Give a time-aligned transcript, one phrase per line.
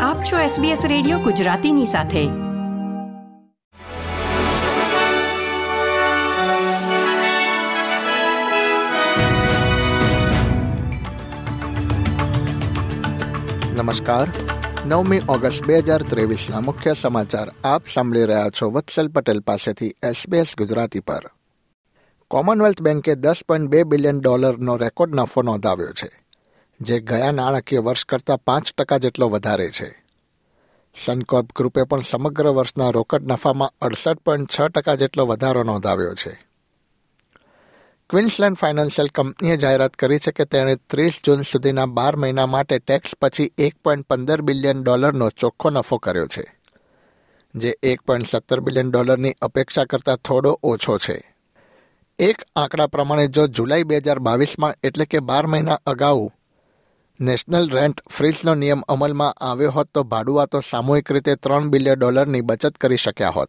[0.00, 2.26] આપ છો SBS radio ગુજરાતીની સાથે.
[13.80, 14.28] નમસ્કાર.
[14.86, 20.46] નવમી ઓગસ્ટ બે હજાર ત્રેવીસના મુખ્ય સમાચાર આપ સાંભળી રહ્યા છો વત્સલ પટેલ પાસેથી એસબીએસ
[20.58, 21.30] ગુજરાતી પર.
[22.28, 26.25] કોમનવેલ્થ બેન્કે દસ પોઈન્ટ બે બિલિયન ડોલરનો રેકોર્ડ નફો નોંધાવ્યો છે.
[26.80, 30.04] જે ગયા નાણાકીય વર્ષ કરતાં પાંચ ટકા જેટલો વધારે છે.
[31.04, 36.46] સનકોર્પ ગ્રુપે પણ સમગ્ર વર્ષના રોકડ નફામાં અડસઠ પોઈન્ટ છ ટકા જેટલો વધારો નોંધાવ્યો છે.
[38.10, 43.14] ક્વિન્સલેન્ડ ફાઇનાન્શિયલ કંપનીએ જાહેરાત કરી છે કે તેણે ત્રીસ જૂન સુધીના બાર મહિના માટે ટેક્સ
[43.20, 46.44] પછી એક પોઈન્ટ પંદર બિલિયન ડોલરનો ચોખ્ખો નફો કર્યો છે,
[47.54, 51.34] જે એક પોઈન્ટ સત્તર બિલિયન ડોલરની અપેક્ષા કરતાં થોડો ઓછો છે.
[52.18, 56.30] એક આંકડા પ્રમાણે જો જુલાઈ બે હજાર બાવીસમાં એટલે કે બાર મહિના અગાઉ
[57.20, 62.76] નેશનલ રેન્ટ ફ્રીઝનો નિયમ અમલમાં આવ્યો હોત તો ભાડુઆતો સામૂહિક રીતે ત્રણ બિલિયન ડોલરની બચત
[62.76, 63.48] કરી શક્યા હોત.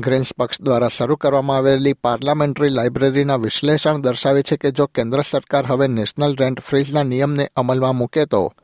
[0.00, 5.66] ગ્રીન્સ પક્ષ દ્વારા શરૂ કરવામાં આવેલી પાર્લામેન્ટરી લાઇબ્રેરીના વિશ્લેષણ દર્શાવે છે કે જો કેન્દ્ર સરકાર
[5.66, 8.54] હવે નેશનલ રેન્ટ ફ્રીઝના નિયમને અમલમાં મૂકે તો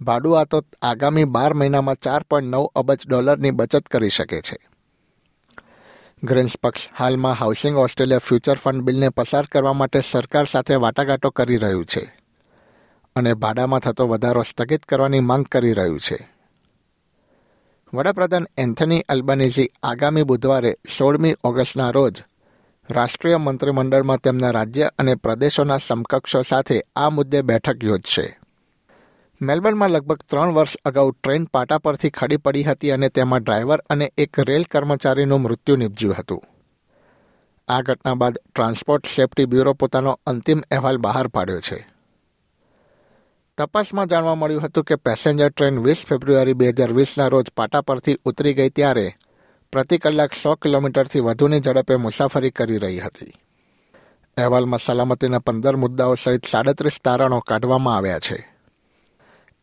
[0.00, 4.68] ભાડુઆતો આગામી બાર મહિનામાં ચાર પોઈન્ટ નવ અબજ ડોલરની બચત કરી શકે છે.
[6.24, 11.56] ગ્રીન્સ પક્ષ હાલમાં હાઉસિંગ ઓસ્ટ્રેલિયા ફ્યુચર ફંડ બિલને પસાર કરવા માટે સરકાર સાથે વાટાઘાટો કરી
[11.56, 12.17] રહ્યું છે.
[13.18, 16.18] અને ભાડામાં થતો વધારો સ્થગિત કરવાની માંગ કરી રહ્યું છે.
[17.94, 22.22] વડાપ્રધાન એન્થની અલ્બાનીઝી આગામી બુધવારે સોળમી ઓગસ્ટના રોજ
[22.90, 28.38] રાષ્ટ્રીય મંત્રીમંડળમાં તેમના રાજ્ય અને પ્રદેશોના સમકક્ષો સાથે આ મુદ્દે બેઠક યોજશે.
[29.42, 34.12] મેલબર્નમાં લગભગ ત્રણ વર્ષ અગાઉ ટ્રેન પાટા પરથી ખડી પડી હતી અને તેમાં ડ્રાઈવર અને
[34.18, 36.42] એક રેલ કર્મચારીનું મૃત્યુ નિપજ્યું હતું.
[37.68, 41.97] આ ઘટના બાદ ટ્રાન્સપોર્ટ સેફ્ટી બ્યુરો પોતાનો અંતિમ અહેવાલ બહાર પાડ્યો છે.
[43.58, 48.18] તપાસમાં જાણવા મળ્યું હતું કે પેસેન્જર ટ્રેન વીસ ફેબ્રુઆરી બે હજાર વીસના રોજ પાટા પરથી
[48.24, 49.14] ઉતરી ગઈ ત્યારે
[49.72, 53.32] પ્રતિ કલાક સો કિલોમીટરથી વધુની ઝડપે મુસાફરી કરી રહી હતી.
[54.36, 58.54] અહેવાલમાં સલામતીના પંદર મુદ્દાઓ સહિત સાડત્રીસ તારણો કાઢવામાં આવ્યા છે.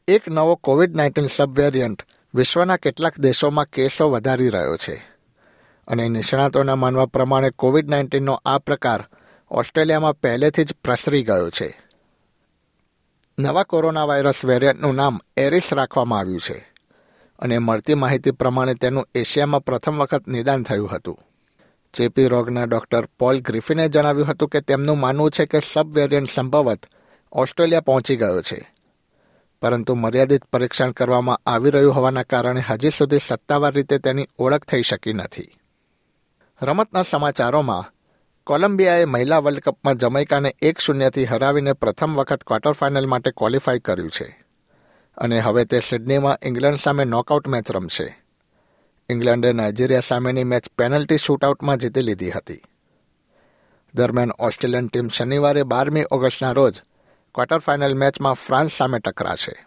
[0.07, 2.03] એક નવો કોવિડ નાઇન્ટીન સબ વેરિયન્ટ
[2.35, 4.95] વિશ્વના કેટલાક દેશોમાં કેસો વધારી રહ્યો છે
[5.87, 9.03] અને નિષ્ણાતોના માનવા પ્રમાણે કોવિડ નાઇન્ટીનનો આ પ્રકાર
[9.51, 11.84] ઓસ્ટ્રેલિયામાં પહેલેથી જ પ્રસરી ગયો છે.
[13.39, 16.73] નવા કોરોના વાયરસ વેરિયન્ટનું નામ એરિસ રાખવામાં આવ્યું છે
[17.39, 21.19] અને મળતી માહિતી પ્રમાણે તેનું એશિયામાં પ્રથમ વખત નિદાન થયું હતું.
[21.93, 26.85] ચેપી રોગના ડોક્ટર પોલ ગ્રિફિને જણાવ્યું હતું કે તેમનું માનવું છે કે સબ વેરિયન્ટ સંભવત
[27.31, 28.73] ઓસ્ટ્રેલિયા પહોંચી ગયો છે.
[29.61, 34.81] પરંતુ મર્યાદિત પરીક્ષણ કરવામાં આવી રહ્યું હોવાના કારણે હજી સુધી સત્તાવાર રીતે તેની ઓળખ થઈ
[34.81, 35.49] શકી નથી.
[36.61, 37.94] રમતના સમાચારોમાં
[38.47, 44.11] કોલંબિયાએ મહિલા વર્લ્ડ કપમાં જમૈકાને એક શૂન્યથી હરાવીને પ્રથમ વખત ક્વાર્ટર ફાઇનલ માટે ક્વોલિફાય કર્યું
[44.11, 44.45] છે.
[45.17, 48.23] અને હવે તે સિડનીમાં ઇંગ્લેન્ડ સામે નોકઆઉટ મેચ રમશે.
[49.09, 52.61] ઇંગ્લેન્ડે નાઇજીરિયા સામેની મેચ પેનલ્ટી શૂટઆઉટમાં જીતી લીધી હતી.
[53.95, 56.81] દરમિયાન ઓસ્ટ્રેલિયન ટીમ શનિવારે બારમી ઓગસ્ટના રોજ
[57.35, 59.65] ક્વાર્ટર ફાઇનલ મેચમાં ફ્રાન્સ સામે ટકરાશે.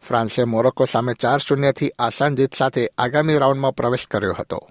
[0.00, 4.68] ફ્રાન્સે મોરોક્કો સામે ચાર શૂન્યથી આસાન જીત સાથે આગામી રાઉન્ડમાં પ્રવેશ કર્યો હતો.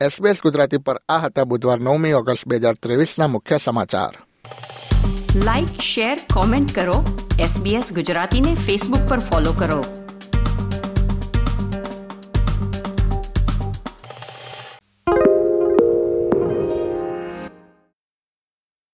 [0.00, 4.14] એસબીએસ ગુજરાતી પર આ હતા બુધવાર નવમી ઓગસ્ટ બે હજાર ત્રેવીસના મુખ્ય સમાચાર.
[5.36, 7.28] લાઇક શેર કોમેન્ટ કરો.
[7.38, 9.99] એસબીએસ ગુજરાતીને ફેસબુક પર ફોલો કરો.